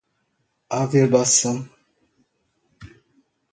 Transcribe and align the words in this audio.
averbação 0.73 1.53